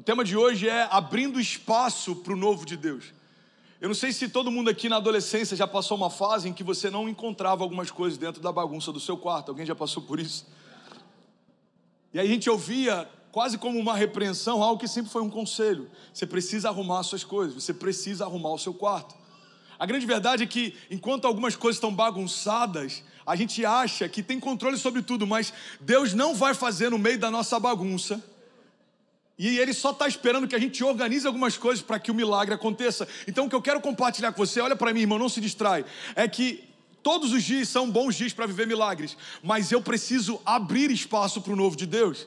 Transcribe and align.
O 0.00 0.02
tema 0.02 0.24
de 0.24 0.34
hoje 0.34 0.66
é 0.66 0.88
abrindo 0.90 1.38
espaço 1.38 2.16
para 2.16 2.32
o 2.32 2.36
novo 2.36 2.64
de 2.64 2.74
Deus. 2.74 3.12
Eu 3.78 3.86
não 3.86 3.94
sei 3.94 4.14
se 4.14 4.30
todo 4.30 4.50
mundo 4.50 4.70
aqui 4.70 4.88
na 4.88 4.96
adolescência 4.96 5.54
já 5.54 5.66
passou 5.66 5.94
uma 5.94 6.08
fase 6.08 6.48
em 6.48 6.54
que 6.54 6.64
você 6.64 6.88
não 6.88 7.06
encontrava 7.06 7.62
algumas 7.62 7.90
coisas 7.90 8.16
dentro 8.16 8.40
da 8.40 8.50
bagunça 8.50 8.90
do 8.92 8.98
seu 8.98 9.14
quarto. 9.18 9.50
Alguém 9.50 9.66
já 9.66 9.74
passou 9.74 10.02
por 10.02 10.18
isso? 10.18 10.46
E 12.14 12.18
aí 12.18 12.26
a 12.26 12.30
gente 12.30 12.48
ouvia 12.48 13.06
quase 13.30 13.58
como 13.58 13.78
uma 13.78 13.94
repreensão, 13.94 14.62
algo 14.62 14.80
que 14.80 14.88
sempre 14.88 15.12
foi 15.12 15.20
um 15.20 15.28
conselho. 15.28 15.90
Você 16.14 16.26
precisa 16.26 16.70
arrumar 16.70 17.02
suas 17.02 17.22
coisas, 17.22 17.62
você 17.62 17.74
precisa 17.74 18.24
arrumar 18.24 18.54
o 18.54 18.58
seu 18.58 18.72
quarto. 18.72 19.14
A 19.78 19.84
grande 19.84 20.06
verdade 20.06 20.44
é 20.44 20.46
que, 20.46 20.74
enquanto 20.90 21.26
algumas 21.26 21.56
coisas 21.56 21.76
estão 21.76 21.94
bagunçadas, 21.94 23.02
a 23.26 23.36
gente 23.36 23.66
acha 23.66 24.08
que 24.08 24.22
tem 24.22 24.40
controle 24.40 24.78
sobre 24.78 25.02
tudo, 25.02 25.26
mas 25.26 25.52
Deus 25.78 26.14
não 26.14 26.34
vai 26.34 26.54
fazer 26.54 26.90
no 26.90 26.96
meio 26.96 27.18
da 27.18 27.30
nossa 27.30 27.60
bagunça. 27.60 28.29
E 29.42 29.58
Ele 29.58 29.72
só 29.72 29.92
está 29.92 30.06
esperando 30.06 30.46
que 30.46 30.54
a 30.54 30.58
gente 30.58 30.84
organize 30.84 31.26
algumas 31.26 31.56
coisas 31.56 31.82
para 31.82 31.98
que 31.98 32.10
o 32.10 32.14
milagre 32.14 32.54
aconteça. 32.54 33.08
Então, 33.26 33.46
o 33.46 33.48
que 33.48 33.54
eu 33.54 33.62
quero 33.62 33.80
compartilhar 33.80 34.32
com 34.32 34.44
você, 34.44 34.60
olha 34.60 34.76
para 34.76 34.92
mim, 34.92 35.00
irmão, 35.00 35.18
não 35.18 35.30
se 35.30 35.40
distrai, 35.40 35.82
é 36.14 36.28
que 36.28 36.62
todos 37.02 37.32
os 37.32 37.42
dias 37.42 37.66
são 37.66 37.90
bons 37.90 38.16
dias 38.16 38.34
para 38.34 38.44
viver 38.44 38.66
milagres, 38.66 39.16
mas 39.42 39.72
eu 39.72 39.80
preciso 39.80 40.38
abrir 40.44 40.90
espaço 40.90 41.40
para 41.40 41.54
o 41.54 41.56
novo 41.56 41.74
de 41.74 41.86
Deus. 41.86 42.26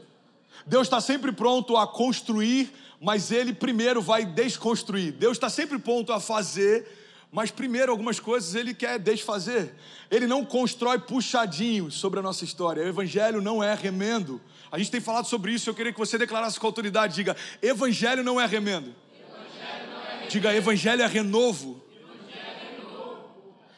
Deus 0.65 0.87
está 0.87 0.99
sempre 0.99 1.31
pronto 1.31 1.77
a 1.77 1.85
construir, 1.85 2.73
mas 2.99 3.29
Ele 3.29 3.53
primeiro 3.53 4.01
vai 4.01 4.25
desconstruir. 4.25 5.11
Deus 5.11 5.37
está 5.37 5.51
sempre 5.51 5.77
pronto 5.77 6.11
a 6.11 6.19
fazer, 6.19 6.87
mas 7.33 7.49
primeiro 7.49 7.91
algumas 7.91 8.19
coisas 8.19 8.53
Ele 8.53 8.75
quer 8.75 8.99
desfazer. 8.99 9.73
Ele 10.11 10.27
não 10.27 10.45
constrói 10.45 10.99
puxadinhos 10.99 11.95
sobre 11.95 12.19
a 12.19 12.21
nossa 12.21 12.45
história. 12.45 12.83
O 12.83 12.87
Evangelho 12.87 13.41
não 13.41 13.63
é 13.63 13.73
remendo. 13.73 14.39
A 14.71 14.77
gente 14.77 14.91
tem 14.91 15.01
falado 15.01 15.25
sobre 15.25 15.51
isso. 15.51 15.67
Eu 15.67 15.73
queria 15.73 15.91
que 15.91 15.97
você 15.97 16.15
declarasse 16.15 16.59
com 16.59 16.67
autoridade: 16.67 17.15
diga, 17.15 17.35
Evangelho 17.59 18.23
não 18.23 18.39
é 18.39 18.45
remendo. 18.45 18.93
Evangelho 19.19 19.91
não 19.91 20.25
é. 20.25 20.27
Diga, 20.27 20.55
Evangelho 20.55 21.01
é 21.01 21.07
renovo. 21.07 21.81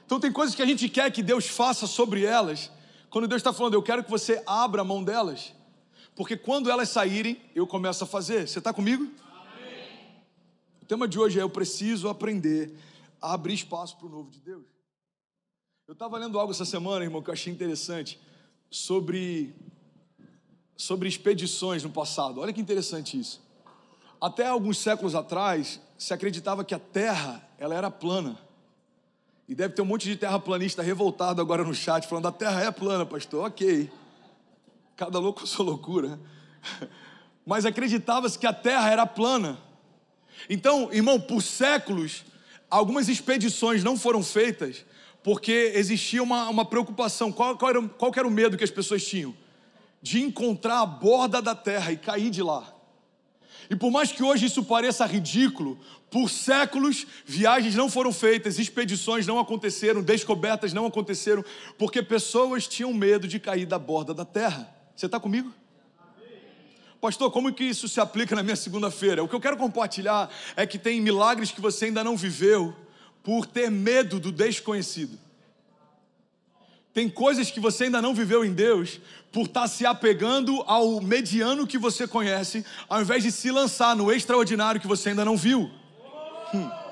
Então 0.05 0.19
tem 0.19 0.33
coisas 0.33 0.53
que 0.53 0.61
a 0.61 0.65
gente 0.65 0.89
quer 0.89 1.09
que 1.09 1.23
Deus 1.23 1.47
faça 1.47 1.87
sobre 1.87 2.25
elas. 2.25 2.69
Quando 3.09 3.25
Deus 3.25 3.39
está 3.39 3.53
falando, 3.53 3.75
eu 3.75 3.81
quero 3.81 4.03
que 4.03 4.11
você 4.11 4.43
abra 4.45 4.81
a 4.81 4.85
mão 4.85 5.01
delas. 5.01 5.53
Porque 6.13 6.35
quando 6.35 6.69
elas 6.69 6.89
saírem, 6.89 7.41
eu 7.55 7.65
começo 7.65 8.03
a 8.03 8.07
fazer. 8.07 8.49
Você 8.49 8.59
está 8.59 8.73
comigo? 8.73 9.03
Amém. 9.03 9.87
O 10.81 10.85
tema 10.85 11.07
de 11.07 11.17
hoje 11.17 11.39
é: 11.39 11.41
eu 11.41 11.49
preciso 11.49 12.09
aprender 12.09 12.75
a 13.21 13.33
abrir 13.33 13.53
espaço 13.53 13.97
para 13.97 14.07
o 14.07 14.09
novo 14.09 14.29
de 14.29 14.39
Deus. 14.39 14.65
Eu 15.87 15.93
estava 15.93 16.17
lendo 16.17 16.39
algo 16.39 16.51
essa 16.51 16.65
semana, 16.65 17.03
irmão, 17.05 17.21
que 17.21 17.29
eu 17.29 17.33
achei 17.33 17.53
interessante, 17.53 18.19
sobre, 18.69 19.55
sobre 20.75 21.07
expedições 21.07 21.83
no 21.83 21.89
passado. 21.89 22.41
Olha 22.41 22.51
que 22.51 22.61
interessante 22.61 23.19
isso. 23.19 23.41
Até 24.19 24.47
alguns 24.47 24.79
séculos 24.79 25.13
atrás, 25.13 25.79
se 25.97 26.13
acreditava 26.13 26.63
que 26.63 26.73
a 26.73 26.79
Terra 26.79 27.47
ela 27.57 27.75
era 27.75 27.91
plana. 27.91 28.39
E 29.47 29.53
deve 29.53 29.75
ter 29.75 29.81
um 29.83 29.85
monte 29.85 30.05
de 30.05 30.15
terraplanista 30.15 30.81
revoltado 30.81 31.39
agora 31.39 31.63
no 31.63 31.73
chat, 31.73 32.07
falando: 32.07 32.27
a 32.27 32.31
Terra 32.31 32.63
é 32.63 32.71
plana, 32.71 33.05
pastor. 33.05 33.45
Ok. 33.45 33.91
Cada 34.95 35.19
louco 35.19 35.41
com 35.41 35.45
sua 35.45 35.65
loucura. 35.65 36.19
Mas 37.45 37.65
acreditava-se 37.65 38.39
que 38.39 38.47
a 38.47 38.53
terra 38.53 38.89
era 38.89 39.05
plana. 39.05 39.59
Então, 40.49 40.91
irmão, 40.91 41.19
por 41.19 41.43
séculos, 41.43 42.25
algumas 42.69 43.09
expedições 43.09 43.83
não 43.83 43.97
foram 43.97 44.23
feitas 44.23 44.85
porque 45.23 45.71
existia 45.73 46.21
uma, 46.21 46.49
uma 46.49 46.63
preocupação. 46.63 47.31
Qual, 47.31 47.57
qual, 47.57 47.71
era, 47.71 47.81
qual 47.81 48.11
era 48.15 48.27
o 48.27 48.31
medo 48.31 48.57
que 48.57 48.63
as 48.63 48.69
pessoas 48.69 49.03
tinham? 49.03 49.35
De 50.01 50.21
encontrar 50.21 50.81
a 50.81 50.85
borda 50.85 51.41
da 51.41 51.55
terra 51.55 51.91
e 51.91 51.97
cair 51.97 52.29
de 52.29 52.43
lá. 52.43 52.71
E 53.69 53.75
por 53.75 53.89
mais 53.89 54.11
que 54.11 54.21
hoje 54.21 54.45
isso 54.45 54.63
pareça 54.63 55.03
ridículo, 55.05 55.79
por 56.11 56.29
séculos 56.29 57.07
viagens 57.25 57.75
não 57.75 57.89
foram 57.89 58.13
feitas, 58.13 58.59
expedições 58.59 59.25
não 59.25 59.39
aconteceram, 59.39 60.03
descobertas 60.03 60.71
não 60.71 60.85
aconteceram, 60.85 61.43
porque 61.77 62.03
pessoas 62.03 62.67
tinham 62.67 62.93
medo 62.93 63.27
de 63.27 63.39
cair 63.39 63.65
da 63.65 63.79
borda 63.79 64.13
da 64.13 64.25
terra. 64.25 64.69
Você 64.95 65.07
está 65.07 65.19
comigo? 65.19 65.51
Pastor, 67.05 67.29
como 67.29 67.53
que 67.53 67.63
isso 67.63 67.87
se 67.87 67.99
aplica 67.99 68.35
na 68.35 68.41
minha 68.41 68.55
segunda-feira? 68.55 69.23
O 69.23 69.27
que 69.27 69.35
eu 69.35 69.39
quero 69.39 69.57
compartilhar 69.57 70.27
é 70.55 70.65
que 70.65 70.79
tem 70.79 70.99
milagres 70.99 71.51
que 71.51 71.61
você 71.61 71.85
ainda 71.85 72.03
não 72.03 72.17
viveu 72.17 72.75
por 73.21 73.45
ter 73.45 73.69
medo 73.69 74.19
do 74.19 74.31
desconhecido. 74.31 75.15
Tem 76.91 77.07
coisas 77.07 77.51
que 77.51 77.59
você 77.59 77.83
ainda 77.83 78.01
não 78.01 78.15
viveu 78.15 78.43
em 78.43 78.51
Deus 78.51 78.99
por 79.31 79.45
estar 79.45 79.61
tá 79.61 79.67
se 79.67 79.85
apegando 79.85 80.63
ao 80.65 80.99
mediano 80.99 81.67
que 81.67 81.77
você 81.77 82.07
conhece, 82.07 82.65
ao 82.89 83.01
invés 83.01 83.21
de 83.21 83.31
se 83.31 83.51
lançar 83.51 83.95
no 83.95 84.11
extraordinário 84.11 84.81
que 84.81 84.87
você 84.87 85.09
ainda 85.09 85.23
não 85.23 85.37
viu. 85.37 85.69
Hum. 86.55 86.84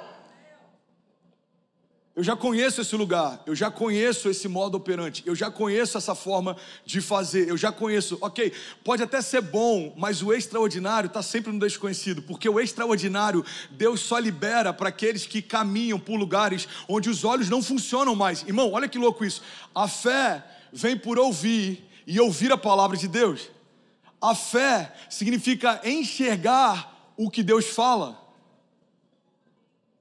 Eu 2.16 2.24
já 2.24 2.36
conheço 2.36 2.80
esse 2.80 2.96
lugar, 2.96 3.42
eu 3.48 3.56
já 3.56 3.72
conheço 3.72 4.30
esse 4.30 4.48
modo 4.48 4.78
operante, 4.78 5.24
eu 5.26 5.36
já 5.36 5.50
conheço 5.50 5.98
essa 5.98 6.14
forma 6.14 6.56
de 6.86 7.02
fazer, 7.02 7.50
eu 7.50 7.58
já 7.58 7.72
conheço. 7.72 8.20
Ok, 8.22 8.54
pode 8.84 9.02
até 9.02 9.20
ser 9.20 9.42
bom, 9.42 9.92
mas 9.98 10.22
o 10.22 10.32
extraordinário 10.32 11.08
está 11.08 11.24
sempre 11.24 11.52
no 11.52 11.58
desconhecido, 11.58 12.22
porque 12.22 12.48
o 12.48 12.60
extraordinário 12.60 13.44
Deus 13.72 14.02
só 14.02 14.20
libera 14.20 14.72
para 14.72 14.90
aqueles 14.90 15.26
que 15.26 15.42
caminham 15.42 16.00
por 16.00 16.16
lugares 16.16 16.68
onde 16.88 17.10
os 17.10 17.24
olhos 17.24 17.50
não 17.50 17.64
funcionam 17.64 18.14
mais. 18.14 18.44
Irmão, 18.44 18.72
olha 18.74 18.88
que 18.88 19.00
louco 19.00 19.26
isso. 19.26 19.42
A 19.74 19.88
fé 19.88 20.46
vem 20.72 20.96
por 20.96 21.18
ouvir 21.18 21.84
e 22.06 22.20
ouvir 22.20 22.52
a 22.52 22.58
palavra 22.58 22.96
de 22.96 23.08
Deus. 23.08 23.50
A 24.22 24.36
fé 24.36 24.94
significa 25.10 25.82
enxergar 25.84 27.12
o 27.18 27.32
que 27.32 27.42
Deus 27.42 27.66
fala. 27.66 28.23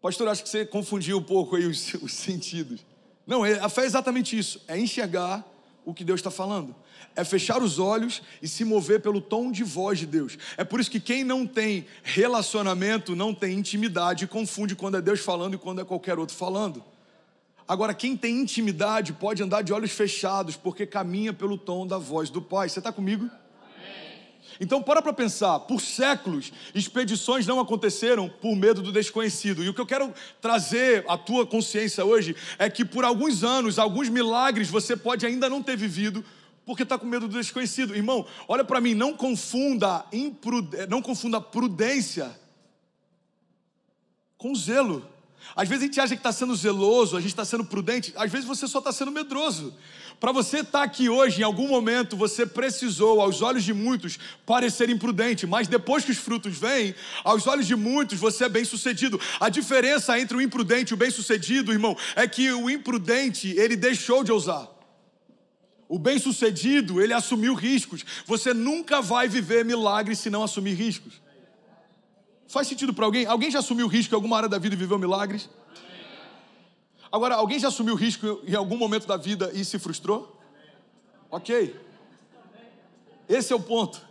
Pastor, 0.02 0.26
acho 0.26 0.42
que 0.42 0.48
você 0.48 0.66
confundiu 0.66 1.18
um 1.18 1.22
pouco 1.22 1.54
aí 1.54 1.64
os, 1.64 1.94
os 2.02 2.12
sentidos. 2.12 2.84
Não, 3.24 3.46
é, 3.46 3.60
a 3.60 3.68
fé 3.68 3.82
é 3.82 3.86
exatamente 3.86 4.36
isso: 4.36 4.60
é 4.66 4.76
enxergar 4.76 5.48
o 5.84 5.94
que 5.94 6.04
Deus 6.04 6.18
está 6.18 6.30
falando, 6.30 6.74
é 7.14 7.24
fechar 7.24 7.62
os 7.62 7.78
olhos 7.78 8.20
e 8.42 8.48
se 8.48 8.64
mover 8.64 9.00
pelo 9.00 9.20
tom 9.20 9.52
de 9.52 9.62
voz 9.62 10.00
de 10.00 10.06
Deus. 10.06 10.36
É 10.56 10.64
por 10.64 10.80
isso 10.80 10.90
que 10.90 10.98
quem 10.98 11.22
não 11.22 11.46
tem 11.46 11.86
relacionamento, 12.02 13.14
não 13.14 13.32
tem 13.32 13.56
intimidade, 13.56 14.26
confunde 14.26 14.74
quando 14.74 14.96
é 14.96 15.00
Deus 15.00 15.20
falando 15.20 15.54
e 15.54 15.58
quando 15.58 15.80
é 15.80 15.84
qualquer 15.84 16.18
outro 16.18 16.34
falando. 16.34 16.84
Agora, 17.66 17.94
quem 17.94 18.16
tem 18.16 18.40
intimidade 18.40 19.12
pode 19.12 19.40
andar 19.40 19.62
de 19.62 19.72
olhos 19.72 19.92
fechados, 19.92 20.56
porque 20.56 20.84
caminha 20.84 21.32
pelo 21.32 21.56
tom 21.56 21.86
da 21.86 21.96
voz 21.96 22.28
do 22.28 22.42
Pai. 22.42 22.68
Você 22.68 22.80
está 22.80 22.92
comigo? 22.92 23.30
Então, 24.60 24.82
para 24.82 25.02
para 25.02 25.12
pensar, 25.12 25.60
por 25.60 25.80
séculos, 25.80 26.52
expedições 26.74 27.46
não 27.46 27.60
aconteceram 27.60 28.28
por 28.28 28.54
medo 28.56 28.82
do 28.82 28.92
desconhecido. 28.92 29.62
E 29.62 29.68
o 29.68 29.74
que 29.74 29.80
eu 29.80 29.86
quero 29.86 30.12
trazer 30.40 31.04
à 31.08 31.16
tua 31.16 31.46
consciência 31.46 32.04
hoje 32.04 32.36
é 32.58 32.68
que 32.70 32.84
por 32.84 33.04
alguns 33.04 33.44
anos, 33.44 33.78
alguns 33.78 34.08
milagres 34.08 34.68
você 34.68 34.96
pode 34.96 35.26
ainda 35.26 35.48
não 35.48 35.62
ter 35.62 35.76
vivido 35.76 36.24
porque 36.64 36.82
está 36.84 36.96
com 36.96 37.06
medo 37.06 37.26
do 37.26 37.38
desconhecido. 37.38 37.94
Irmão, 37.94 38.26
olha 38.46 38.64
para 38.64 38.80
mim, 38.80 38.94
não 38.94 39.14
confunda, 39.14 40.04
não 40.88 41.02
confunda 41.02 41.40
prudência 41.40 42.30
com 44.36 44.54
zelo. 44.54 45.11
Às 45.54 45.68
vezes 45.68 45.82
a 45.82 45.86
gente 45.86 46.00
acha 46.00 46.14
que 46.14 46.20
está 46.20 46.32
sendo 46.32 46.54
zeloso, 46.56 47.16
a 47.16 47.20
gente 47.20 47.30
está 47.30 47.44
sendo 47.44 47.64
prudente, 47.64 48.12
às 48.16 48.30
vezes 48.30 48.46
você 48.46 48.66
só 48.66 48.78
está 48.78 48.92
sendo 48.92 49.10
medroso. 49.10 49.74
Para 50.18 50.32
você 50.32 50.58
estar 50.58 50.78
tá 50.78 50.82
aqui 50.84 51.08
hoje, 51.08 51.40
em 51.40 51.44
algum 51.44 51.68
momento, 51.68 52.16
você 52.16 52.46
precisou, 52.46 53.20
aos 53.20 53.42
olhos 53.42 53.64
de 53.64 53.74
muitos, 53.74 54.18
parecer 54.46 54.88
imprudente, 54.88 55.46
mas 55.46 55.68
depois 55.68 56.04
que 56.04 56.10
os 56.10 56.18
frutos 56.18 56.56
vêm, 56.56 56.94
aos 57.24 57.46
olhos 57.46 57.66
de 57.66 57.74
muitos, 57.74 58.18
você 58.18 58.44
é 58.44 58.48
bem 58.48 58.64
sucedido. 58.64 59.20
A 59.40 59.48
diferença 59.48 60.18
entre 60.18 60.36
o 60.36 60.40
imprudente 60.40 60.92
e 60.92 60.94
o 60.94 60.96
bem 60.96 61.10
sucedido, 61.10 61.72
irmão, 61.72 61.96
é 62.14 62.26
que 62.26 62.50
o 62.52 62.70
imprudente, 62.70 63.48
ele 63.58 63.76
deixou 63.76 64.22
de 64.22 64.32
ousar. 64.32 64.68
O 65.92 65.98
bem-sucedido, 65.98 67.02
ele 67.02 67.12
assumiu 67.12 67.52
riscos. 67.52 68.02
Você 68.24 68.54
nunca 68.54 69.02
vai 69.02 69.28
viver 69.28 69.62
milagres 69.62 70.20
se 70.20 70.30
não 70.30 70.42
assumir 70.42 70.72
riscos. 70.72 71.20
Faz 72.52 72.68
sentido 72.68 72.92
para 72.92 73.06
alguém? 73.06 73.24
Alguém 73.24 73.50
já 73.50 73.60
assumiu 73.60 73.86
risco 73.86 74.14
em 74.14 74.16
alguma 74.16 74.36
área 74.36 74.46
da 74.46 74.58
vida 74.58 74.74
e 74.74 74.78
viveu 74.78 74.98
milagres? 74.98 75.48
Agora, 77.10 77.36
alguém 77.36 77.58
já 77.58 77.68
assumiu 77.68 77.94
risco 77.94 78.42
em 78.46 78.54
algum 78.54 78.76
momento 78.76 79.06
da 79.06 79.16
vida 79.16 79.50
e 79.54 79.64
se 79.64 79.78
frustrou? 79.78 80.38
Ok. 81.30 81.74
Esse 83.26 83.54
é 83.54 83.56
o 83.56 83.60
ponto. 83.60 84.06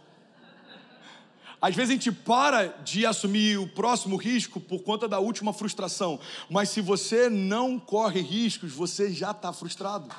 Às 1.61 1.75
vezes 1.75 1.91
a 1.91 1.93
gente 1.93 2.11
para 2.11 2.65
de 2.65 3.05
assumir 3.05 3.59
o 3.59 3.67
próximo 3.67 4.17
risco 4.17 4.59
por 4.59 4.81
conta 4.81 5.07
da 5.07 5.19
última 5.19 5.53
frustração. 5.53 6.19
Mas 6.49 6.69
se 6.69 6.81
você 6.81 7.29
não 7.29 7.79
corre 7.79 8.21
riscos, 8.21 8.71
você 8.71 9.13
já 9.13 9.29
está 9.29 9.53
frustrado. 9.53 10.09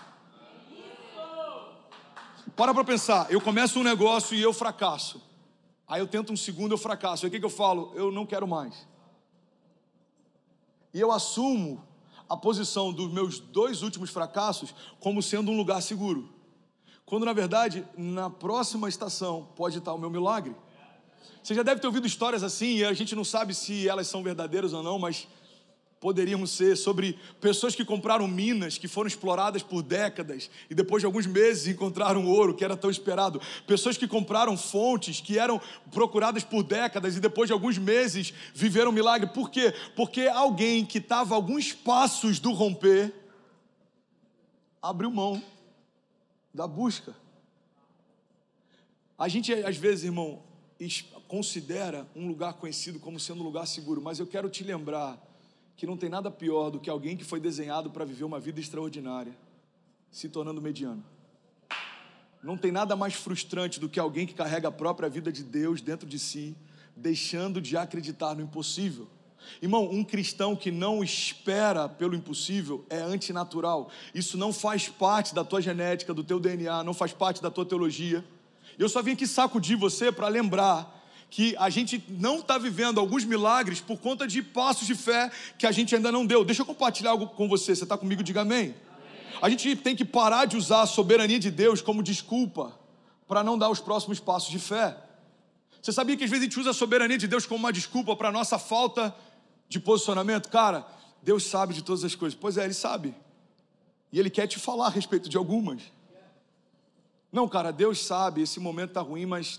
Para 2.54 2.72
para 2.72 2.84
pensar, 2.84 3.26
eu 3.32 3.40
começo 3.40 3.80
um 3.80 3.82
negócio 3.82 4.36
e 4.36 4.40
eu 4.40 4.52
fracasso. 4.52 5.31
Aí 5.86 6.00
eu 6.00 6.06
tento 6.06 6.32
um 6.32 6.36
segundo, 6.36 6.72
eu 6.72 6.78
fracasso. 6.78 7.24
Aí 7.24 7.28
o 7.28 7.32
que, 7.32 7.38
que 7.38 7.44
eu 7.44 7.50
falo? 7.50 7.92
Eu 7.94 8.10
não 8.10 8.24
quero 8.24 8.46
mais. 8.46 8.86
E 10.94 11.00
eu 11.00 11.10
assumo 11.10 11.82
a 12.28 12.36
posição 12.36 12.92
dos 12.92 13.12
meus 13.12 13.38
dois 13.38 13.82
últimos 13.82 14.10
fracassos 14.10 14.74
como 15.00 15.22
sendo 15.22 15.50
um 15.50 15.56
lugar 15.56 15.82
seguro. 15.82 16.28
Quando 17.04 17.26
na 17.26 17.32
verdade, 17.32 17.86
na 17.96 18.30
próxima 18.30 18.88
estação 18.88 19.48
pode 19.54 19.78
estar 19.78 19.92
o 19.92 19.98
meu 19.98 20.08
milagre. 20.08 20.54
Você 21.42 21.54
já 21.54 21.62
deve 21.62 21.80
ter 21.80 21.86
ouvido 21.86 22.06
histórias 22.06 22.42
assim, 22.42 22.76
e 22.76 22.84
a 22.84 22.92
gente 22.92 23.14
não 23.14 23.24
sabe 23.24 23.52
se 23.52 23.88
elas 23.88 24.06
são 24.06 24.22
verdadeiras 24.22 24.72
ou 24.72 24.82
não, 24.82 24.98
mas 24.98 25.26
poderiam 26.02 26.44
ser 26.48 26.76
sobre 26.76 27.16
pessoas 27.40 27.76
que 27.76 27.84
compraram 27.84 28.26
minas 28.26 28.76
que 28.76 28.88
foram 28.88 29.06
exploradas 29.06 29.62
por 29.62 29.84
décadas 29.84 30.50
e 30.68 30.74
depois 30.74 31.00
de 31.00 31.06
alguns 31.06 31.26
meses 31.26 31.68
encontraram 31.68 32.26
ouro 32.26 32.56
que 32.56 32.64
era 32.64 32.76
tão 32.76 32.90
esperado. 32.90 33.40
Pessoas 33.68 33.96
que 33.96 34.08
compraram 34.08 34.58
fontes 34.58 35.20
que 35.20 35.38
eram 35.38 35.60
procuradas 35.92 36.42
por 36.42 36.64
décadas 36.64 37.16
e 37.16 37.20
depois 37.20 37.46
de 37.46 37.52
alguns 37.52 37.78
meses 37.78 38.34
viveram 38.52 38.90
um 38.90 38.94
milagre. 38.94 39.30
Por 39.30 39.48
quê? 39.48 39.72
Porque 39.94 40.22
alguém 40.22 40.84
que 40.84 40.98
estava 40.98 41.36
alguns 41.36 41.72
passos 41.72 42.40
do 42.40 42.50
romper 42.50 43.14
abriu 44.82 45.08
mão 45.08 45.40
da 46.52 46.66
busca. 46.66 47.14
A 49.16 49.28
gente 49.28 49.52
às 49.52 49.76
vezes, 49.76 50.06
irmão, 50.06 50.42
considera 51.28 52.08
um 52.16 52.26
lugar 52.26 52.54
conhecido 52.54 52.98
como 52.98 53.20
sendo 53.20 53.42
um 53.42 53.44
lugar 53.44 53.68
seguro, 53.68 54.02
mas 54.02 54.18
eu 54.18 54.26
quero 54.26 54.50
te 54.50 54.64
lembrar 54.64 55.16
que 55.76 55.86
não 55.86 55.96
tem 55.96 56.08
nada 56.08 56.30
pior 56.30 56.70
do 56.70 56.78
que 56.78 56.90
alguém 56.90 57.16
que 57.16 57.24
foi 57.24 57.40
desenhado 57.40 57.90
para 57.90 58.04
viver 58.04 58.24
uma 58.24 58.38
vida 58.38 58.60
extraordinária 58.60 59.34
se 60.10 60.28
tornando 60.28 60.60
mediano. 60.60 61.02
Não 62.42 62.56
tem 62.56 62.70
nada 62.70 62.94
mais 62.94 63.14
frustrante 63.14 63.80
do 63.80 63.88
que 63.88 63.98
alguém 63.98 64.26
que 64.26 64.34
carrega 64.34 64.68
a 64.68 64.72
própria 64.72 65.08
vida 65.08 65.32
de 65.32 65.42
Deus 65.42 65.80
dentro 65.80 66.06
de 66.08 66.18
si, 66.18 66.56
deixando 66.96 67.60
de 67.60 67.76
acreditar 67.76 68.34
no 68.34 68.42
impossível. 68.42 69.08
Irmão, 69.60 69.88
um 69.90 70.04
cristão 70.04 70.54
que 70.54 70.70
não 70.70 71.02
espera 71.02 71.88
pelo 71.88 72.14
impossível 72.14 72.84
é 72.90 72.98
antinatural. 72.98 73.90
Isso 74.14 74.36
não 74.36 74.52
faz 74.52 74.88
parte 74.88 75.34
da 75.34 75.44
tua 75.44 75.60
genética, 75.60 76.12
do 76.12 76.22
teu 76.22 76.38
DNA, 76.38 76.82
não 76.84 76.94
faz 76.94 77.12
parte 77.12 77.42
da 77.42 77.50
tua 77.50 77.64
teologia. 77.64 78.24
Eu 78.78 78.88
só 78.88 79.02
vim 79.02 79.12
aqui 79.12 79.26
sacudir 79.26 79.76
você 79.76 80.10
para 80.12 80.28
lembrar 80.28 81.01
que 81.32 81.56
a 81.58 81.70
gente 81.70 82.04
não 82.10 82.40
está 82.40 82.58
vivendo 82.58 83.00
alguns 83.00 83.24
milagres 83.24 83.80
por 83.80 83.98
conta 83.98 84.26
de 84.26 84.42
passos 84.42 84.86
de 84.86 84.94
fé 84.94 85.32
que 85.56 85.66
a 85.66 85.72
gente 85.72 85.96
ainda 85.96 86.12
não 86.12 86.26
deu. 86.26 86.44
Deixa 86.44 86.60
eu 86.60 86.66
compartilhar 86.66 87.12
algo 87.12 87.26
com 87.26 87.48
você. 87.48 87.74
Você 87.74 87.84
está 87.84 87.96
comigo? 87.96 88.22
Diga 88.22 88.42
amém. 88.42 88.74
A 89.40 89.48
gente 89.48 89.74
tem 89.76 89.96
que 89.96 90.04
parar 90.04 90.44
de 90.44 90.58
usar 90.58 90.82
a 90.82 90.86
soberania 90.86 91.38
de 91.38 91.50
Deus 91.50 91.80
como 91.80 92.02
desculpa 92.02 92.78
para 93.26 93.42
não 93.42 93.56
dar 93.56 93.70
os 93.70 93.80
próximos 93.80 94.20
passos 94.20 94.50
de 94.50 94.58
fé. 94.58 94.94
Você 95.80 95.90
sabia 95.90 96.18
que 96.18 96.24
às 96.24 96.28
vezes 96.28 96.42
a 96.42 96.44
gente 96.50 96.60
usa 96.60 96.68
a 96.68 96.74
soberania 96.74 97.16
de 97.16 97.26
Deus 97.26 97.46
como 97.46 97.60
uma 97.60 97.72
desculpa 97.72 98.14
para 98.14 98.28
a 98.28 98.32
nossa 98.32 98.58
falta 98.58 99.16
de 99.70 99.80
posicionamento? 99.80 100.50
Cara, 100.50 100.86
Deus 101.22 101.44
sabe 101.44 101.72
de 101.72 101.82
todas 101.82 102.04
as 102.04 102.14
coisas. 102.14 102.38
Pois 102.38 102.58
é, 102.58 102.64
Ele 102.64 102.74
sabe. 102.74 103.14
E 104.12 104.20
Ele 104.20 104.28
quer 104.28 104.46
te 104.46 104.58
falar 104.58 104.88
a 104.88 104.90
respeito 104.90 105.30
de 105.30 105.38
algumas. 105.38 105.80
Não, 107.32 107.48
cara, 107.48 107.72
Deus 107.72 108.04
sabe, 108.04 108.42
esse 108.42 108.60
momento 108.60 108.90
está 108.90 109.00
ruim, 109.00 109.24
mas 109.24 109.58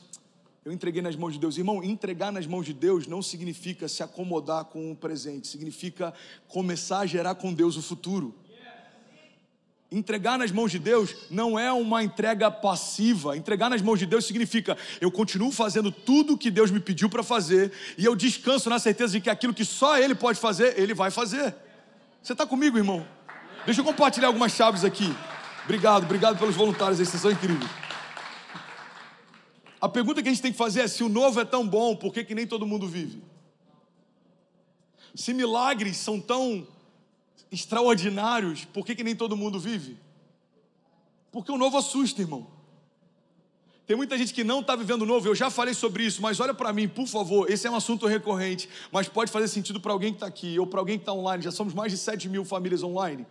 eu 0.66 0.72
entreguei 0.72 1.02
nas 1.02 1.16
mãos 1.16 1.34
de 1.34 1.40
Deus. 1.40 1.58
Irmão, 1.58 1.84
entregar 1.84 2.32
nas 2.32 2.48
mãos 2.48 2.66
de 2.66 2.74
Deus 2.74 3.06
não 3.06 3.22
significa 3.22 3.88
se 3.88 4.02
acomodar 4.02 4.66
com 4.66 4.92
o 4.92 4.96
presente, 4.96 5.48
significa 5.48 6.14
começar 6.48 7.00
a 7.00 7.06
gerar 7.06 7.36
com 7.36 7.54
Deus 7.54 7.76
o 7.76 7.82
futuro. 7.82 8.34
Entregar 9.92 10.40
nas 10.40 10.52
mãos 10.52 10.72
de 10.72 10.80
Deus 10.80 11.16
não 11.30 11.60
é 11.60 11.72
uma 11.72 12.04
entrega 12.04 12.50
passiva. 12.50 13.38
Entregar 13.38 13.70
nas 13.70 13.80
mãos 13.80 14.00
de 14.00 14.08
Deus 14.08 14.26
significa 14.26 14.76
eu 15.00 15.12
continuo 15.12 15.52
fazendo 15.52 15.92
tudo 15.92 16.38
que 16.38 16.50
Deus 16.50 16.72
me 16.72 16.80
pediu 16.80 17.08
para 17.08 17.22
fazer 17.22 17.72
e 17.96 18.04
eu 18.04 18.16
descanso 18.16 18.72
na 18.72 18.80
certeza 18.80 19.14
de 19.14 19.22
que 19.22 19.30
aquilo 19.30 19.54
que 19.54 19.64
só 19.64 19.96
Ele 19.98 20.16
pode 20.16 20.40
fazer, 20.40 20.80
Ele 20.80 20.96
vai 20.96 21.12
fazer. 21.12 21.54
Você 22.24 22.34
está 22.34 22.44
comigo, 22.44 22.76
irmão? 22.76 23.06
Deixa 23.66 23.82
eu 23.82 23.86
compartilhar 23.86 24.28
algumas 24.28 24.54
chaves 24.54 24.84
aqui. 24.84 25.14
Obrigado, 25.66 26.04
obrigado 26.04 26.40
pelos 26.40 26.56
voluntários, 26.56 26.98
vocês 26.98 27.22
são 27.22 27.30
incríveis. 27.30 27.83
A 29.84 29.90
pergunta 29.90 30.24
que 30.24 30.30
a 30.30 30.32
gente 30.32 30.42
tem 30.42 30.54
que 30.54 30.58
fazer 30.58 30.80
é: 30.80 30.88
se 30.88 31.04
o 31.04 31.10
novo 31.10 31.42
é 31.42 31.44
tão 31.44 31.68
bom, 31.68 31.94
por 31.94 32.14
que, 32.14 32.24
que 32.24 32.34
nem 32.34 32.48
todo 32.48 32.66
mundo 32.66 32.88
vive? 32.88 33.22
Se 35.14 35.34
milagres 35.34 35.98
são 35.98 36.22
tão 36.22 36.66
extraordinários, 37.52 38.64
por 38.64 38.86
que, 38.86 38.96
que 38.96 39.04
nem 39.04 39.14
todo 39.14 39.36
mundo 39.36 39.60
vive? 39.60 39.98
Porque 41.34 41.52
o 41.52 41.58
novo 41.58 41.78
assusta, 41.78 42.22
irmão. 42.22 42.48
Tem 43.86 43.98
muita 43.98 44.18
gente 44.18 44.34
que 44.34 44.42
não 44.42 44.62
está 44.62 44.74
vivendo 44.74 45.02
o 45.02 45.06
novo, 45.06 45.28
eu 45.28 45.36
já 45.36 45.50
falei 45.50 45.74
sobre 45.74 46.06
isso, 46.06 46.22
mas 46.22 46.40
olha 46.40 46.54
para 46.54 46.72
mim, 46.72 46.88
por 46.88 47.06
favor, 47.06 47.52
esse 47.52 47.68
é 47.68 47.70
um 47.70 47.76
assunto 47.76 48.08
recorrente, 48.08 48.70
mas 48.90 49.10
pode 49.10 49.34
fazer 49.34 49.50
sentido 49.50 49.82
para 49.82 49.92
alguém 49.92 50.12
que 50.12 50.16
está 50.16 50.28
aqui, 50.28 50.58
ou 50.58 50.66
para 50.66 50.80
alguém 50.80 50.98
que 50.98 51.02
está 51.02 51.12
online, 51.12 51.44
já 51.44 51.52
somos 51.52 51.74
mais 51.74 51.92
de 51.92 51.98
7 51.98 52.30
mil 52.30 52.46
famílias 52.46 52.84
online. 52.84 53.28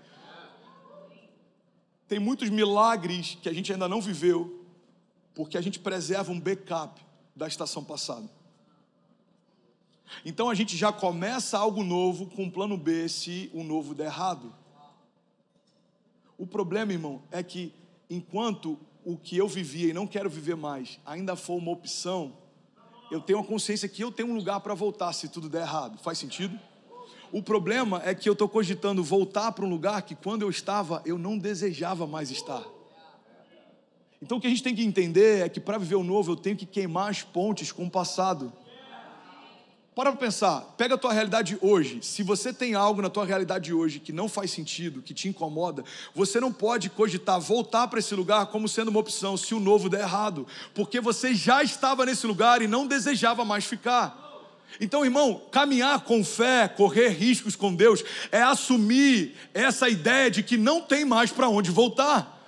Tem 2.06 2.18
muitos 2.18 2.50
milagres 2.50 3.38
que 3.40 3.48
a 3.48 3.54
gente 3.54 3.72
ainda 3.72 3.88
não 3.88 4.02
viveu, 4.02 4.61
porque 5.34 5.56
a 5.56 5.60
gente 5.60 5.78
preserva 5.78 6.32
um 6.32 6.40
backup 6.40 7.00
da 7.34 7.46
estação 7.46 7.82
passada. 7.82 8.28
Então 10.24 10.50
a 10.50 10.54
gente 10.54 10.76
já 10.76 10.92
começa 10.92 11.58
algo 11.58 11.82
novo 11.82 12.26
com 12.26 12.44
um 12.44 12.50
plano 12.50 12.76
B 12.76 13.08
se 13.08 13.50
o 13.54 13.64
novo 13.64 13.94
der 13.94 14.06
errado. 14.06 14.54
O 16.36 16.46
problema, 16.46 16.92
irmão, 16.92 17.22
é 17.30 17.42
que 17.42 17.72
enquanto 18.10 18.78
o 19.04 19.16
que 19.16 19.36
eu 19.36 19.48
vivia 19.48 19.88
e 19.88 19.92
não 19.92 20.06
quero 20.06 20.28
viver 20.28 20.54
mais 20.54 20.98
ainda 21.04 21.34
for 21.34 21.56
uma 21.56 21.70
opção, 21.70 22.34
eu 23.10 23.20
tenho 23.20 23.38
a 23.38 23.44
consciência 23.44 23.88
que 23.88 24.02
eu 24.02 24.12
tenho 24.12 24.30
um 24.30 24.34
lugar 24.34 24.60
para 24.60 24.74
voltar 24.74 25.12
se 25.12 25.28
tudo 25.28 25.48
der 25.48 25.62
errado. 25.62 25.98
Faz 25.98 26.18
sentido? 26.18 26.58
O 27.30 27.42
problema 27.42 28.02
é 28.04 28.14
que 28.14 28.28
eu 28.28 28.34
estou 28.34 28.48
cogitando 28.48 29.02
voltar 29.02 29.52
para 29.52 29.64
um 29.64 29.68
lugar 29.68 30.02
que 30.02 30.14
quando 30.14 30.42
eu 30.42 30.50
estava 30.50 31.02
eu 31.06 31.16
não 31.16 31.38
desejava 31.38 32.06
mais 32.06 32.30
estar. 32.30 32.64
Então 34.22 34.38
o 34.38 34.40
que 34.40 34.46
a 34.46 34.50
gente 34.50 34.62
tem 34.62 34.74
que 34.74 34.84
entender 34.84 35.44
é 35.44 35.48
que 35.48 35.58
para 35.58 35.76
viver 35.76 35.96
o 35.96 36.04
novo 36.04 36.32
eu 36.32 36.36
tenho 36.36 36.56
que 36.56 36.64
queimar 36.64 37.10
as 37.10 37.22
pontes 37.22 37.72
com 37.72 37.84
o 37.84 37.90
passado. 37.90 38.52
Para 39.96 40.10
para 40.10 40.20
pensar, 40.20 40.60
pega 40.78 40.94
a 40.94 40.98
tua 40.98 41.12
realidade 41.12 41.58
hoje. 41.60 41.98
Se 42.00 42.22
você 42.22 42.50
tem 42.50 42.74
algo 42.74 43.02
na 43.02 43.10
tua 43.10 43.26
realidade 43.26 43.74
hoje 43.74 43.98
que 43.98 44.10
não 44.10 44.26
faz 44.28 44.50
sentido, 44.50 45.02
que 45.02 45.12
te 45.12 45.28
incomoda, 45.28 45.84
você 46.14 46.40
não 46.40 46.50
pode 46.50 46.88
cogitar 46.88 47.38
voltar 47.40 47.88
para 47.88 47.98
esse 47.98 48.14
lugar 48.14 48.46
como 48.46 48.68
sendo 48.68 48.88
uma 48.88 49.00
opção 49.00 49.36
se 49.36 49.54
o 49.54 49.60
novo 49.60 49.90
der 49.90 50.00
errado, 50.00 50.46
porque 50.72 50.98
você 50.98 51.34
já 51.34 51.62
estava 51.62 52.06
nesse 52.06 52.26
lugar 52.26 52.62
e 52.62 52.68
não 52.68 52.86
desejava 52.86 53.44
mais 53.44 53.64
ficar. 53.64 54.18
Então, 54.80 55.04
irmão, 55.04 55.42
caminhar 55.50 56.00
com 56.00 56.24
fé, 56.24 56.68
correr 56.68 57.08
riscos 57.08 57.54
com 57.54 57.74
Deus, 57.74 58.02
é 58.30 58.40
assumir 58.40 59.34
essa 59.52 59.90
ideia 59.90 60.30
de 60.30 60.42
que 60.42 60.56
não 60.56 60.80
tem 60.80 61.04
mais 61.04 61.30
para 61.30 61.50
onde 61.50 61.70
voltar. 61.70 62.41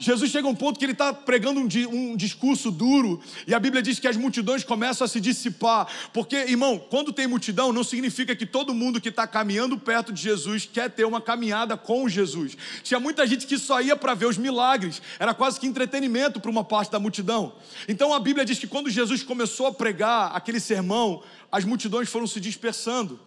Jesus 0.00 0.30
chega 0.30 0.48
a 0.48 0.50
um 0.50 0.54
ponto 0.54 0.78
que 0.78 0.84
ele 0.86 0.92
está 0.92 1.12
pregando 1.12 1.60
um, 1.60 1.68
um, 1.92 2.16
discurso 2.16 2.70
duro, 2.70 3.20
e 3.46 3.54
a 3.54 3.60
Bíblia 3.60 3.82
diz 3.82 3.98
que 3.98 4.08
as 4.08 4.16
multidões 4.16 4.64
começam 4.64 5.04
a 5.04 5.08
se 5.08 5.20
dissipar, 5.20 5.86
porque, 6.10 6.36
irmão, 6.36 6.78
quando 6.78 7.12
tem 7.12 7.26
multidão, 7.26 7.70
não 7.70 7.84
significa 7.84 8.34
que 8.34 8.46
todo 8.46 8.72
mundo 8.72 8.98
que 8.98 9.10
está 9.10 9.26
caminhando 9.26 9.76
perto 9.78 10.10
de 10.10 10.22
Jesus 10.22 10.64
quer 10.64 10.90
ter 10.90 11.04
uma 11.04 11.20
caminhada 11.20 11.76
com 11.76 12.08
Jesus. 12.08 12.56
Tinha 12.82 12.98
muita 12.98 13.26
gente 13.26 13.46
que 13.46 13.58
só 13.58 13.78
ia 13.82 13.94
para 13.94 14.14
ver 14.14 14.24
os 14.24 14.38
milagres, 14.38 15.02
era 15.18 15.34
quase 15.34 15.60
que 15.60 15.66
entretenimento 15.66 16.40
para 16.40 16.50
uma 16.50 16.64
parte 16.64 16.90
da 16.90 16.98
multidão. 16.98 17.52
Então 17.86 18.14
a 18.14 18.18
Bíblia 18.18 18.46
diz 18.46 18.58
que 18.58 18.66
quando 18.66 18.88
Jesus 18.88 19.22
começou 19.22 19.66
a 19.66 19.74
pregar 19.74 20.34
aquele 20.34 20.60
sermão, 20.60 21.22
as 21.52 21.66
multidões 21.66 22.08
foram 22.08 22.26
se 22.26 22.40
dispersando. 22.40 23.20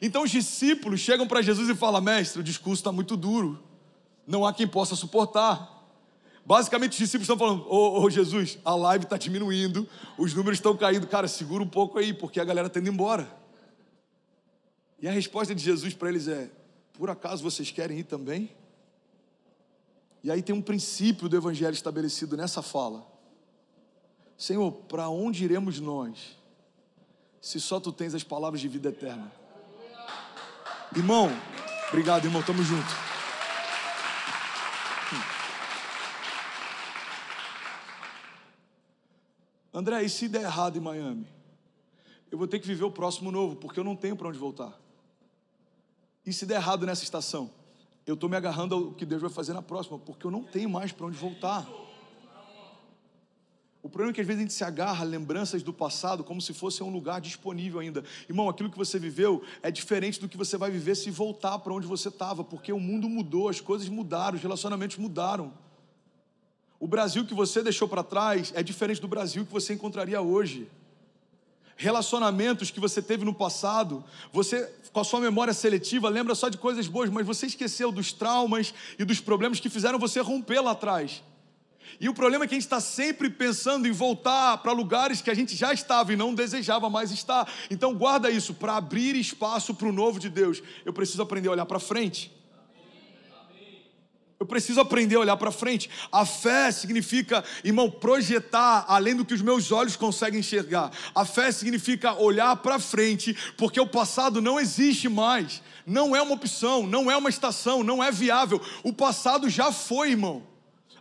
Então 0.00 0.22
os 0.22 0.30
discípulos 0.30 1.00
chegam 1.00 1.26
para 1.26 1.42
Jesus 1.42 1.68
e 1.68 1.74
falam: 1.74 2.00
Mestre, 2.00 2.40
o 2.40 2.44
discurso 2.44 2.80
está 2.80 2.90
muito 2.90 3.14
duro, 3.14 3.62
não 4.26 4.46
há 4.46 4.54
quem 4.54 4.66
possa 4.66 4.96
suportar. 4.96 5.73
Basicamente, 6.46 6.92
os 6.92 6.98
discípulos 6.98 7.24
estão 7.24 7.38
falando: 7.38 7.66
Ô, 7.68 8.02
ô 8.02 8.10
Jesus, 8.10 8.58
a 8.64 8.74
live 8.74 9.04
está 9.04 9.16
diminuindo, 9.16 9.88
os 10.18 10.34
números 10.34 10.58
estão 10.58 10.76
caindo. 10.76 11.06
Cara, 11.06 11.26
segura 11.26 11.62
um 11.62 11.68
pouco 11.68 11.98
aí, 11.98 12.12
porque 12.12 12.38
a 12.38 12.44
galera 12.44 12.66
está 12.66 12.80
indo 12.80 12.90
embora. 12.90 13.28
E 15.00 15.08
a 15.08 15.12
resposta 15.12 15.54
de 15.54 15.62
Jesus 15.62 15.94
para 15.94 16.10
eles 16.10 16.28
é: 16.28 16.50
Por 16.92 17.08
acaso 17.08 17.42
vocês 17.42 17.70
querem 17.70 17.98
ir 17.98 18.04
também? 18.04 18.50
E 20.22 20.30
aí 20.30 20.42
tem 20.42 20.54
um 20.54 20.62
princípio 20.62 21.28
do 21.28 21.36
Evangelho 21.36 21.74
estabelecido 21.74 22.36
nessa 22.36 22.60
fala: 22.60 23.06
Senhor, 24.36 24.70
para 24.72 25.08
onde 25.08 25.44
iremos 25.44 25.80
nós, 25.80 26.36
se 27.40 27.58
só 27.58 27.80
tu 27.80 27.90
tens 27.90 28.14
as 28.14 28.24
palavras 28.24 28.60
de 28.60 28.68
vida 28.68 28.90
eterna? 28.90 29.32
Irmão, 30.94 31.30
obrigado, 31.88 32.26
irmão, 32.26 32.42
tamo 32.42 32.62
junto. 32.62 33.03
André, 39.74 40.04
e 40.04 40.08
se 40.08 40.28
der 40.28 40.42
errado 40.42 40.78
em 40.78 40.80
Miami? 40.80 41.26
Eu 42.30 42.38
vou 42.38 42.46
ter 42.46 42.60
que 42.60 42.66
viver 42.66 42.84
o 42.84 42.92
próximo 42.92 43.32
novo, 43.32 43.56
porque 43.56 43.80
eu 43.80 43.84
não 43.84 43.96
tenho 43.96 44.14
para 44.14 44.28
onde 44.28 44.38
voltar. 44.38 44.80
E 46.24 46.32
se 46.32 46.46
der 46.46 46.54
errado 46.54 46.86
nessa 46.86 47.02
estação? 47.02 47.50
Eu 48.06 48.14
estou 48.14 48.30
me 48.30 48.36
agarrando 48.36 48.74
ao 48.74 48.92
que 48.92 49.04
Deus 49.04 49.20
vai 49.20 49.30
fazer 49.30 49.52
na 49.52 49.62
próxima, 49.62 49.98
porque 49.98 50.24
eu 50.24 50.30
não 50.30 50.44
tenho 50.44 50.70
mais 50.70 50.92
para 50.92 51.06
onde 51.06 51.16
voltar. 51.16 51.68
O 53.82 53.88
problema 53.88 54.12
é 54.12 54.14
que 54.14 54.20
às 54.20 54.26
vezes 54.26 54.40
a 54.40 54.44
gente 54.44 54.54
se 54.54 54.64
agarra 54.64 55.04
a 55.04 55.06
lembranças 55.06 55.62
do 55.62 55.72
passado 55.72 56.24
como 56.24 56.40
se 56.40 56.54
fosse 56.54 56.82
um 56.82 56.90
lugar 56.90 57.20
disponível 57.20 57.80
ainda. 57.80 58.02
Irmão, 58.28 58.48
aquilo 58.48 58.70
que 58.70 58.78
você 58.78 58.98
viveu 58.98 59.42
é 59.60 59.70
diferente 59.70 60.20
do 60.20 60.28
que 60.28 60.36
você 60.36 60.56
vai 60.56 60.70
viver 60.70 60.94
se 60.94 61.10
voltar 61.10 61.58
para 61.58 61.74
onde 61.74 61.86
você 61.86 62.08
estava, 62.08 62.44
porque 62.44 62.72
o 62.72 62.80
mundo 62.80 63.08
mudou, 63.08 63.48
as 63.48 63.60
coisas 63.60 63.88
mudaram, 63.88 64.36
os 64.36 64.42
relacionamentos 64.42 64.96
mudaram. 64.96 65.52
O 66.78 66.86
Brasil 66.86 67.24
que 67.24 67.34
você 67.34 67.62
deixou 67.62 67.88
para 67.88 68.02
trás 68.02 68.52
é 68.54 68.62
diferente 68.62 69.00
do 69.00 69.08
Brasil 69.08 69.46
que 69.46 69.52
você 69.52 69.74
encontraria 69.74 70.20
hoje. 70.20 70.68
relacionamentos 71.76 72.70
que 72.70 72.80
você 72.80 73.02
teve 73.02 73.24
no 73.24 73.34
passado, 73.34 74.04
você, 74.32 74.72
com 74.92 75.00
a 75.00 75.04
sua 75.04 75.20
memória 75.20 75.52
seletiva, 75.52 76.08
lembra 76.08 76.34
só 76.34 76.48
de 76.48 76.58
coisas 76.58 76.86
boas, 76.86 77.10
mas 77.10 77.26
você 77.26 77.46
esqueceu 77.46 77.90
dos 77.90 78.12
traumas 78.12 78.72
e 78.98 79.04
dos 79.04 79.20
problemas 79.20 79.60
que 79.60 79.68
fizeram 79.68 79.98
você 79.98 80.20
romper 80.20 80.60
lá 80.60 80.72
atrás. 80.72 81.22
E 82.00 82.08
o 82.08 82.14
problema 82.14 82.44
é 82.44 82.48
que 82.48 82.54
a 82.54 82.58
gente 82.58 82.64
está 82.64 82.80
sempre 82.80 83.30
pensando 83.30 83.86
em 83.86 83.92
voltar 83.92 84.58
para 84.58 84.72
lugares 84.72 85.20
que 85.20 85.30
a 85.30 85.34
gente 85.34 85.54
já 85.54 85.72
estava 85.72 86.12
e 86.12 86.16
não 86.16 86.34
desejava 86.34 86.90
mais 86.90 87.12
estar. 87.12 87.48
Então 87.70 87.94
guarda 87.94 88.30
isso, 88.30 88.54
para 88.54 88.76
abrir 88.76 89.14
espaço 89.16 89.74
para 89.74 89.88
o 89.88 89.92
novo 89.92 90.18
de 90.18 90.28
Deus, 90.28 90.62
eu 90.84 90.92
preciso 90.92 91.22
aprender 91.22 91.48
a 91.48 91.52
olhar 91.52 91.66
para 91.66 91.78
frente. 91.78 92.33
Eu 94.44 94.46
preciso 94.46 94.78
aprender 94.78 95.16
a 95.16 95.20
olhar 95.20 95.38
para 95.38 95.50
frente. 95.50 95.88
A 96.12 96.26
fé 96.26 96.70
significa, 96.70 97.42
irmão, 97.64 97.90
projetar 97.90 98.84
além 98.86 99.16
do 99.16 99.24
que 99.24 99.32
os 99.32 99.40
meus 99.40 99.72
olhos 99.72 99.96
conseguem 99.96 100.40
enxergar. 100.40 100.90
A 101.14 101.24
fé 101.24 101.50
significa 101.50 102.12
olhar 102.12 102.54
para 102.56 102.78
frente, 102.78 103.34
porque 103.56 103.80
o 103.80 103.86
passado 103.86 104.42
não 104.42 104.60
existe 104.60 105.08
mais. 105.08 105.62
Não 105.86 106.14
é 106.14 106.20
uma 106.20 106.34
opção, 106.34 106.86
não 106.86 107.10
é 107.10 107.16
uma 107.16 107.30
estação, 107.30 107.82
não 107.82 108.04
é 108.04 108.12
viável. 108.12 108.60
O 108.82 108.92
passado 108.92 109.48
já 109.48 109.72
foi, 109.72 110.10
irmão. 110.10 110.42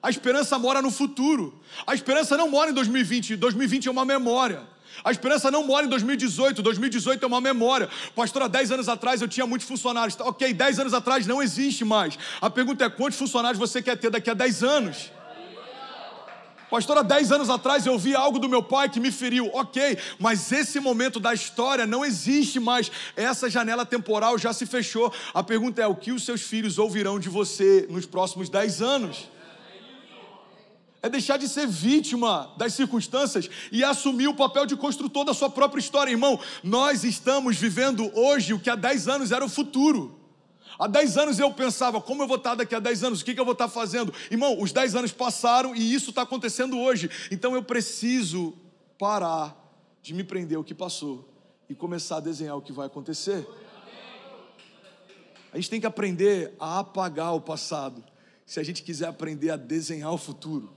A 0.02 0.10
esperança 0.10 0.58
mora 0.58 0.82
no 0.82 0.90
futuro. 0.90 1.62
A 1.86 1.94
esperança 1.94 2.38
não 2.38 2.50
mora 2.50 2.72
em 2.72 2.74
2020. 2.74 3.36
2020 3.36 3.90
é 3.90 3.92
uma 3.92 4.06
memória. 4.06 4.62
A 5.04 5.12
esperança 5.12 5.50
não 5.50 5.66
mora 5.66 5.86
em 5.86 5.90
2018. 5.90 6.62
2018 6.62 7.24
é 7.24 7.28
uma 7.28 7.40
memória. 7.40 7.90
Pastor, 8.16 8.44
há 8.44 8.48
10 8.48 8.72
anos 8.72 8.90
atrás 8.90 9.22
eu 9.22 9.28
tinha 9.28 9.48
muitos 9.48 9.68
funcionários. 9.68 10.18
Ok, 10.20 10.54
10 10.54 10.80
anos 10.80 10.94
atrás 10.94 11.26
não 11.26 11.42
existe 11.42 11.86
mais. 11.86 12.18
A 12.42 12.50
pergunta 12.50 12.86
é: 12.86 12.90
quantos 12.90 13.18
funcionários 13.18 13.60
você 13.60 13.82
quer 13.82 13.98
ter 13.98 14.10
daqui 14.10 14.30
a 14.30 14.34
10 14.34 14.64
anos? 14.64 15.12
Pastor, 16.74 16.98
há 16.98 17.04
10 17.04 17.32
anos 17.32 17.52
atrás 17.52 17.86
eu 17.86 18.00
vi 18.00 18.16
algo 18.16 18.40
do 18.40 18.50
meu 18.50 18.64
pai 18.64 18.90
que 18.90 19.00
me 19.00 19.12
feriu. 19.12 19.48
Ok, 19.54 19.96
mas 20.18 20.52
esse 20.52 20.80
momento 20.80 21.20
da 21.20 21.32
história 21.32 21.86
não 21.86 22.04
existe 22.04 22.60
mais. 22.60 22.92
Essa 23.16 23.48
janela 23.48 23.86
temporal 23.86 24.40
já 24.40 24.52
se 24.52 24.66
fechou. 24.66 25.14
A 25.36 25.44
pergunta 25.44 25.84
é: 25.84 25.86
o 25.86 25.96
que 25.96 26.12
os 26.12 26.26
seus 26.26 26.42
filhos 26.42 26.80
ouvirão 26.80 27.20
de 27.20 27.30
você 27.30 27.86
nos 27.90 28.08
próximos 28.08 28.50
10 28.50 28.82
anos? 28.82 29.30
É 31.04 31.10
deixar 31.10 31.36
de 31.36 31.50
ser 31.50 31.68
vítima 31.68 32.54
das 32.56 32.74
circunstâncias 32.74 33.50
e 33.74 33.84
assumir 33.84 34.30
o 34.30 34.34
papel 34.34 34.66
de 34.66 34.78
construtor 34.78 35.26
da 35.26 35.34
sua 35.34 35.50
própria 35.50 35.82
história. 35.82 36.10
Irmão, 36.10 36.40
nós 36.64 37.04
estamos 37.04 37.58
vivendo 37.58 38.10
hoje 38.18 38.54
o 38.54 38.60
que 38.60 38.70
há 38.70 38.76
10 38.76 39.10
anos 39.10 39.32
era 39.34 39.44
o 39.44 39.50
futuro. 39.50 40.18
Há 40.80 40.88
10 40.88 41.18
anos 41.18 41.40
eu 41.40 41.54
pensava, 41.54 42.00
como 42.00 42.24
eu 42.24 42.28
vou 42.28 42.38
estar 42.38 42.56
daqui 42.56 42.74
a 42.74 42.80
10 42.80 43.04
anos? 43.04 43.22
O 43.22 43.26
que, 43.26 43.38
eu 43.38 43.44
vou 43.44 43.52
estar 43.52 43.68
fazendo? 43.68 44.14
Irmão, 44.32 44.58
os 44.62 44.72
10 44.72 44.96
anos 44.96 45.12
passaram 45.12 45.76
e 45.76 45.94
isso 45.94 46.12
está 46.12 46.22
acontecendo 46.22 46.80
hoje. 46.80 47.10
Então 47.30 47.54
eu 47.54 47.62
preciso 47.62 48.54
parar 48.98 49.58
de 50.02 50.14
me 50.14 50.24
prender 50.24 50.58
ao 50.58 50.64
que 50.64 50.74
passou 50.74 51.30
e 51.70 51.76
começar 51.76 52.18
a 52.18 52.22
desenhar 52.22 52.56
o 52.56 52.62
que 52.62 52.72
vai 52.72 52.88
acontecer. 52.88 53.46
A 55.52 55.58
gente 55.58 55.70
tem 55.70 55.82
que 55.82 55.86
aprender 55.86 56.56
a 56.58 56.80
apagar 56.80 57.36
o 57.36 57.42
passado 57.42 58.02
se 58.46 58.58
a 58.58 58.64
gente 58.64 58.82
quiser 58.82 59.08
aprender 59.08 59.50
a 59.50 59.58
desenhar 59.58 60.14
o 60.14 60.18
futuro 60.18 60.74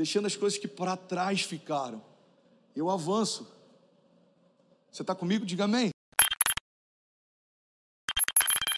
deixando 0.00 0.24
as 0.24 0.34
coisas 0.34 0.58
que 0.58 0.66
para 0.66 0.96
trás 0.96 1.42
ficaram. 1.42 2.02
Eu 2.74 2.88
avanço. 2.88 3.46
Você 4.90 5.02
está 5.02 5.14
comigo? 5.14 5.44
Diga 5.44 5.64
amém. 5.64 5.90